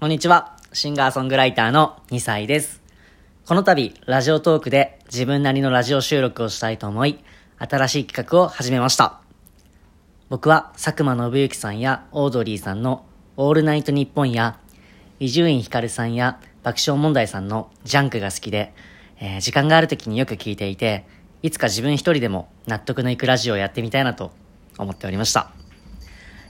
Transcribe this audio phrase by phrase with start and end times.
[0.00, 0.56] こんにちは。
[0.72, 2.80] シンガーソングライターの2歳です。
[3.48, 7.18] この度、ラジオトークで自分なりのラジオ収録をしたいと思い、
[7.58, 9.20] 新しい企画を始めました。
[10.28, 13.06] 僕は佐久間信之さんやオードリーさんの
[13.36, 14.60] オールナイトニッポンや、
[15.18, 18.72] 伊集院光さんや爆笑問題さんのジャンクが好きで、
[19.18, 21.08] えー時間がある時によく聞いていて、
[21.42, 24.30] いつか自分一人でも納得のいくラジオをやってみたいなと
[24.78, 25.57] 思っておりました。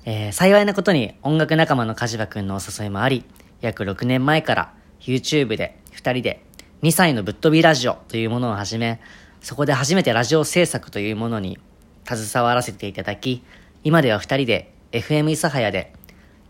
[0.04, 3.24] えー幸いなことに音楽仲間の梶場くんのお誘いもあり、
[3.60, 6.44] 約6年前から YouTube で2人で
[6.82, 9.00] 2歳のぶっ飛びラジオというものを始め、
[9.40, 11.58] そこで初めてラジオ制作というものに
[12.04, 13.42] 携わらせていただき、
[13.84, 15.92] 今では2人で FM 諫早で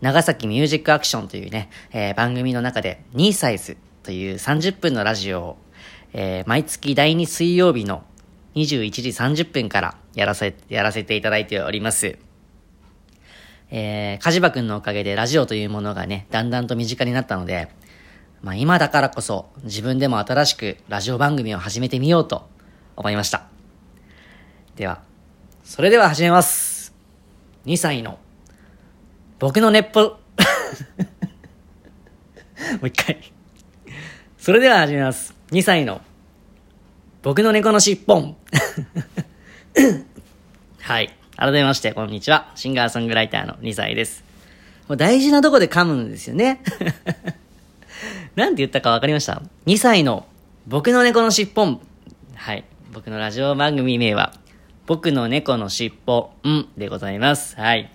[0.01, 5.57] 長崎ミュージックアクションというね、えー番組の中で2サイズという30分のラジオを、
[6.13, 8.03] えー毎月第2水曜日の
[8.55, 12.28] 21時30分からやらせ、やらせていただいております。
[13.71, 17.69] えー、かじばくんのおかげでラジオというものがね、だんだんと身近になったので、
[18.41, 22.47] まあ今だからこそ自分でも新しくラジオ番組を始めてみようと
[22.95, 23.47] 思いました。
[24.75, 25.01] では、
[25.63, 26.93] それでは始めます。
[27.65, 28.17] 2歳の
[29.37, 30.19] 僕の熱歩、 も
[32.81, 33.19] う一回。
[34.37, 35.35] それでは始めます。
[35.51, 36.01] 2歳の
[37.21, 38.35] 僕の猫のしっぽん。
[40.79, 41.18] はい。
[41.39, 42.51] 改めまして、こんにちは。
[42.55, 44.25] シンガーソングライターの2歳です。
[44.89, 46.61] もう大事なとこで噛むんですよね。
[48.35, 50.27] なんて言ったかわかりました ?2 歳の
[50.67, 51.79] 僕の猫のしっぽん。
[52.35, 52.65] はい。
[52.91, 54.33] 僕のラジオ番組名は、
[54.85, 57.55] 僕の猫のしっぽんでございます。
[57.55, 57.89] はい。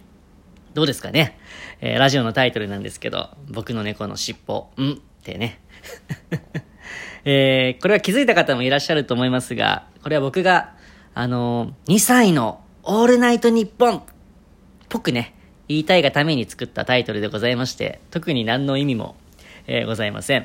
[0.72, 1.38] どうですかね、
[1.82, 5.60] えーラジオのタイトルなんですけど、僕の猫のしっぽんってね。
[7.26, 10.72] えーこれは気づいた方もいらっしゃると思いますが、これは僕が、
[11.12, 14.02] あのー2歳のオールナイトニッポンっ
[14.90, 15.34] ぽくね、
[15.68, 19.16] 言いたいがために作ったタイトルでございまして、特に何の意味も、
[19.66, 20.42] えーございません。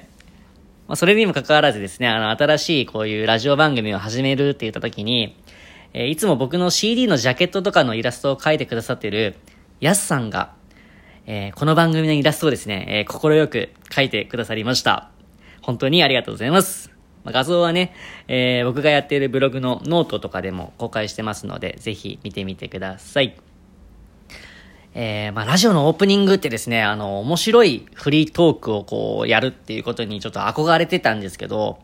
[0.87, 5.35] まあ、それにもかかわらずですね、あの、新しいこういうラジオ番組を始めるって言った時に、
[5.91, 9.35] えーいつも僕の CD のジャケットとかのイラストを描いてくださってる、
[9.81, 10.53] やすさんが、
[11.25, 15.11] えーこの番組のイラストをですね、えー心よく描いてくださりました。
[15.61, 16.98] 本当にありがとうございます。
[17.23, 17.93] ま画像はね、
[18.27, 23.35] えー僕がやっているブログのノートとかでも公開してますので、ぜひ見てみてください。
[24.95, 31.79] えーまあ、ラジオのオープニングってですね、あの、面白いフリートークをこう、やるっていうことにちょっと憧れてたんですけど、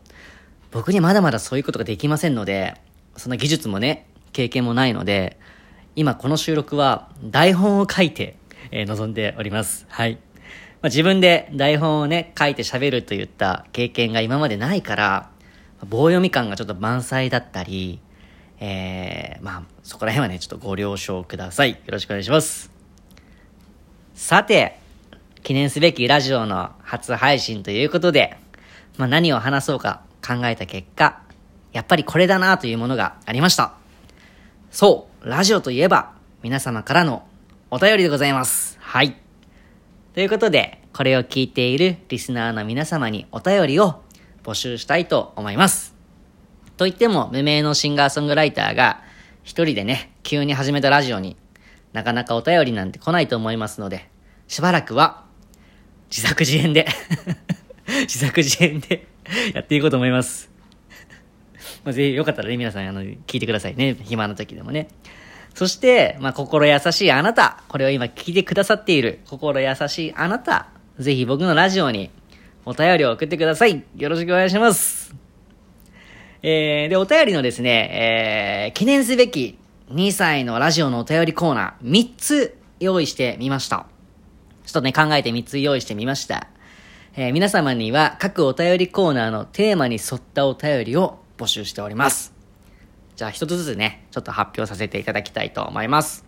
[0.72, 2.74] 僕にまだまだそういうことができませんので、
[3.16, 5.38] そんな技術もね、経験もないので、
[5.94, 8.36] 今この収録は台本を書いて、
[8.70, 9.86] えー臨んでおります。
[9.88, 10.18] はい。
[10.86, 15.30] まあ、自分で台本をね、書いて喋るといった経験が今までないから、
[15.84, 17.98] 棒読み感がちょっと満載だったり、
[18.60, 21.70] えー、まあ、そこら辺はね、ちょっとご了承ください。
[21.72, 22.70] よろしくお願いします。
[24.14, 24.78] さて、
[25.42, 28.36] 記念すべきラジオの初配信ということで、
[28.96, 31.20] まあ、何を話そうか考えた結果、
[31.72, 33.72] やっぱりこれだなというものがありました。
[34.70, 36.12] そう、ラジオといえば、
[36.44, 37.26] 皆様からの
[37.72, 38.78] お便りでございます。
[38.80, 39.25] はい。
[40.16, 44.00] ということで、これを聞いているリスナーの皆様にお便りを
[44.44, 45.94] 募集したいと思います。
[46.78, 49.02] と言っても、無名のシンガーソングライターが、
[49.44, 51.36] 一人でね、急に始めたラジオに
[51.92, 54.08] なかなかお便りなんて来ないと思いますので、
[54.48, 55.26] しばらくは、
[56.10, 56.86] 自作自演で、
[58.08, 59.06] 自作自演で
[59.52, 60.50] やっていこうと思います。
[61.84, 63.94] まあ、ぜひよかったらね、皆さん、あの、聞いてくださいね。
[64.02, 64.88] 暇な時でもね。
[65.56, 67.62] そして、まあ、心優しいあなた。
[67.68, 70.68] これを今聞いてくださっている心優しいあなた。
[70.98, 72.10] ぜひ僕のラジオに
[72.66, 73.82] お便りを送ってください。
[73.96, 75.14] よろしくお願いします。
[76.42, 79.58] えー、で、お便りのですね、えー、記念すべき
[79.92, 83.86] 2歳のラジオのお便りコーナー、3つ用意してみました。
[84.66, 86.48] ちょっとね、考えて3つ用意してみました。
[87.16, 92.35] えー皆様には各お便りコーナーのテーマに沿ったお便りを募集しております。
[93.16, 96.26] じゃあ一つずつね、ちょっと発表させていただきたいと思います。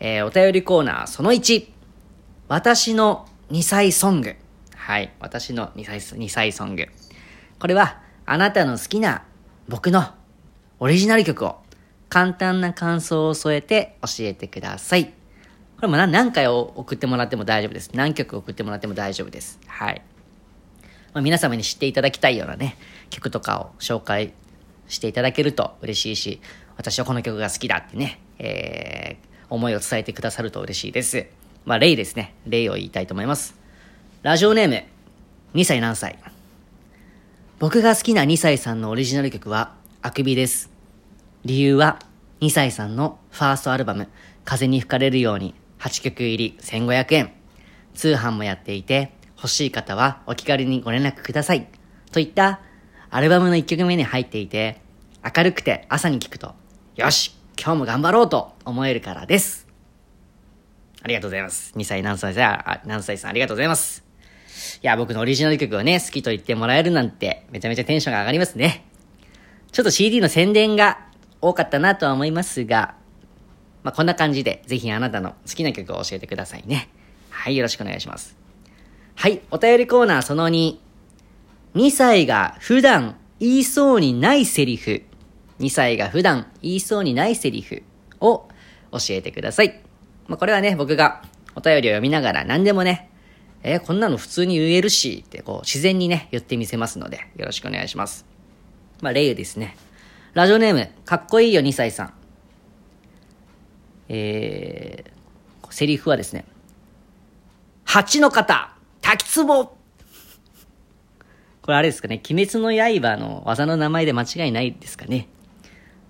[0.00, 1.68] えーお便りコーナーその1。
[2.48, 4.34] 私の2歳ソング。
[4.74, 5.12] はい。
[5.20, 6.88] 私の2歳、2歳ソング。
[7.60, 9.22] これは、あなたの好きな
[9.68, 10.12] 僕の
[10.80, 11.62] オリジナル曲を
[12.08, 15.06] 簡単な感想を添えて教えてください。
[15.06, 15.12] こ
[15.82, 17.90] れも何回を送ってもらっても大丈夫です。
[17.94, 19.60] 何曲送ってもらっても大丈夫です。
[19.68, 20.02] はい。
[21.14, 22.76] まあ、皆様に知っていただきたいようなね、
[23.10, 24.34] 曲とかを紹介
[24.88, 26.40] していただけると嬉しいし、
[26.76, 31.26] 私はこの曲が好きだってね、えー、思いを伝えてくださると嬉しいです。
[31.64, 32.34] まあ、例ですね。
[32.46, 33.54] 例を言いたいと思います。
[34.22, 34.84] ラジオネーム、
[35.54, 36.18] 2歳何歳
[37.58, 40.70] 僕が好きな2歳さんのオリジナル曲は、あくびです。
[41.44, 42.00] 理由は、
[42.40, 44.08] 2歳さんのファーストアルバム、
[44.44, 47.32] 風に吹かれるように8曲入り1500円。
[47.94, 51.68] 通販もやっていて、欲しい方はお気軽にご連絡ください。
[52.10, 52.60] といった
[53.14, 54.80] アルバムの1曲目に入っていて、
[55.22, 56.54] 明るくて朝に聴くと、
[56.96, 59.68] よし今日も頑張ろうと思えるからです。
[61.02, 61.74] ありがとうございます。
[61.76, 64.02] 2歳何歳さん、何歳さんありがとうございます。
[64.82, 68.86] いや、僕のオリジナル曲をね、好きと言ってもらえるなんて、めちゃめちゃテンションが上がりますね。
[69.72, 71.06] ちょっと CD の宣伝が
[71.42, 72.94] 多かったなとは思いますが、
[73.82, 76.88] まあ、こんな感じで、ぜひあなたの好きな曲を教えてくださいね。
[77.28, 78.38] はい、よろしくお願いします。
[79.16, 80.81] はい、お便りコーナーその2。
[81.74, 85.02] 2歳が普段言いそうにないセリフ。
[85.58, 87.82] 2歳が普段言いそうにないセリフ
[88.20, 88.48] を
[88.90, 89.80] 教えてください。
[90.26, 91.22] まあ、これはね、僕が
[91.54, 93.10] お便りを読みながら何でもね、
[93.62, 98.26] えー、こんなの普通に言えるし、ってこう自然にね、言ってみせますので、よろしくお願いします。
[99.00, 99.76] まあ、例ですね。
[100.34, 102.14] ラジオネーム、かっこいいよ2歳さん。
[104.08, 106.44] えー、セリフはですね、
[107.84, 109.76] 蜂の方、滝壺
[111.62, 115.28] これあれですかね、鬼滅の刃の技の名前で間違いないですかね？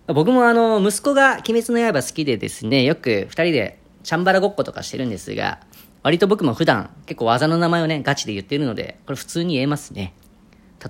[0.07, 5.61] 僕もあの、息子が鬼滅の刃好きでですね、よく二人でチャンバラごっことかしてるんですが、
[6.03, 10.15] 割と僕も普段結構技の名前をね、ガチで言ってるので、これ普通に言えますね。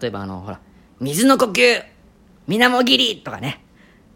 [0.01, 0.61] 例えばあの、ほら、
[1.01, 1.85] 水の呼吸
[2.47, 3.65] 水面切りとかね。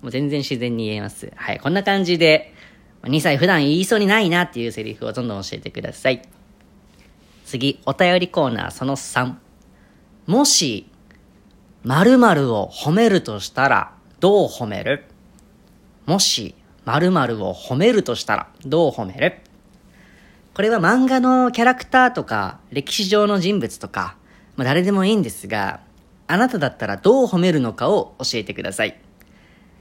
[0.02, 1.32] もう全然自然に言えます。
[1.34, 2.54] はい、こんな感じで、
[3.02, 6.22] 2歳普段言いそうにないなっていうセリフをどんどん教えてください。
[7.44, 9.34] 次、お便りコーナーその3。
[10.26, 10.90] もし、
[11.84, 15.04] 〇〇を褒めるとしたら、どう褒める？
[16.04, 19.38] もし、〇〇を褒めるとしたら、どう褒める？
[20.54, 24.16] これは漫画のキャラクターとか、歴史上の人物とか、
[24.56, 25.80] まあ誰でもいいんですが、
[26.26, 28.98] あなただったらどう褒めるのかを教えてください。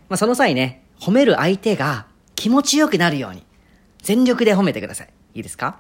[0.10, 2.06] まあその際ね、褒める相手が
[2.36, 3.44] 気持ちよくなるように、
[4.04, 5.10] 全力で褒めてください。
[5.34, 5.80] いいですか、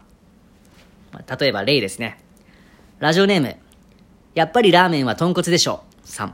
[1.11, 2.17] まあ、例えば例ですね。
[2.97, 3.57] ラジオネーム、
[4.35, 6.07] やっぱりラーメンは豚骨でしょう。
[6.07, 6.31] 3。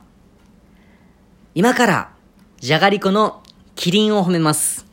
[1.53, 2.13] 今から、
[2.59, 3.43] じゃがりこの
[3.75, 4.87] キリンを褒めます。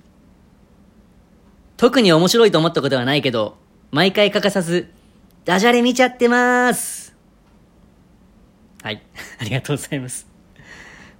[1.78, 3.56] 特に面白いと思ったことはないけど、
[3.93, 4.90] 毎回欠かさず、
[5.46, 7.16] ダジャレ見ちゃってまーす。
[8.82, 9.02] はい。
[9.40, 10.26] ありがとうございます。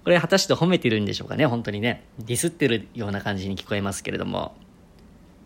[0.05, 2.05] これ果たして褒めてるんでしょうかね、本当にね。
[2.19, 4.55] ディスってるような感じに聞こえますけれども。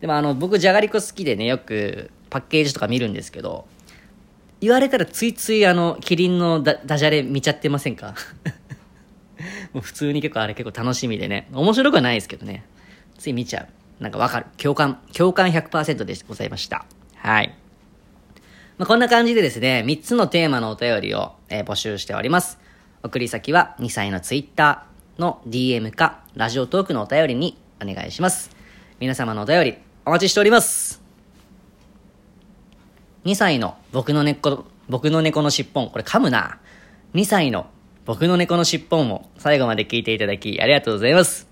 [0.00, 3.67] でもあの、僕、じゃがりこ好きでね、よくパッケージとか見るんですけど、
[4.62, 8.14] 言われたらついついあの、キリンのダジャレ見ちゃってませんか？
[9.75, 11.49] もう普通に結構あれ結構楽しみでね。
[11.53, 12.64] 面白くはないですけどね。
[13.19, 13.62] つい見ちゃ
[14.00, 14.03] う。
[14.03, 14.47] なんかわかる。
[14.56, 16.87] 共感、共感100%でございました。
[17.17, 17.55] はい。
[18.79, 22.58] まあ、こんな感じでですね、3つのテーマのお便りを、えー、募集しております。
[23.03, 28.50] 送り先は2歳のツイッターの DM か、ラジオトークのお便りにお願いします。
[29.00, 31.02] 皆様のお便り、お待ちしております。
[33.25, 36.59] 2歳の僕の猫、僕の猫のしっぽん、これ噛むな。
[37.15, 37.67] 2歳の
[38.05, 41.47] 僕の猫のしっぽんを最後まで聞いていただきありがとうございます。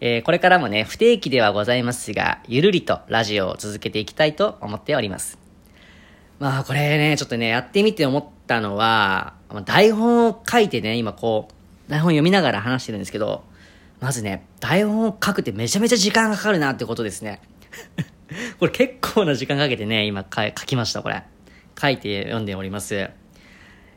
[0.00, 5.36] えー、これからもね、不定期ではございますが、ゆるりとラジオを続けていきたいと思っております。
[6.38, 9.34] まあ、これね、ちょっとね、やってみて思ったのは、
[9.64, 11.48] 台本を書いてね、今こ
[11.88, 13.42] う、台本読みながら話してるんですけど、
[14.00, 17.42] まずね、台本を書くってめちゃめちゃ時間がかかるなってことですね。
[18.60, 21.22] これ結構な時間かけてね、今書きました、これ。
[21.80, 23.08] 書いて読んでおります。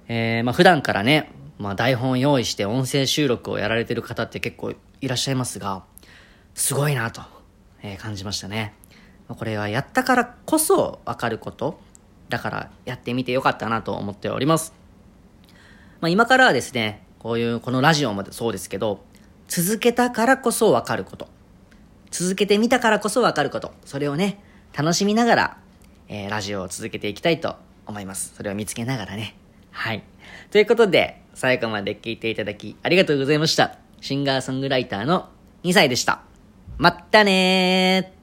[0.08, 5.84] えー、まあ普段からね、まあ台本を用意して音声収録をやられてる方って結構いらっしゃいますが、
[6.54, 7.24] すごいなと、
[7.82, 8.74] えー、感じましたね。
[9.28, 11.82] これはやったからこそわかること。
[12.30, 14.74] だからやってみてよかったなと思っております。
[16.00, 19.04] まあ今からはですね、こういうこのラジオもそうですけど、
[19.50, 21.28] 続けたからこそわかること。
[22.12, 23.74] 続けてみたからこそわかること。
[23.84, 24.42] それをね、
[24.76, 25.58] 楽しみながら、
[26.08, 28.34] えー、ラジオを続けていきたいと思います。
[28.36, 29.36] それを見つけながらね。
[29.72, 30.04] はい。
[30.52, 33.78] ということで、最後まで聞いていただきありがとうございました。
[34.02, 35.30] シンガーソングライターの
[35.64, 36.22] 2歳でした。
[36.78, 38.23] まったねー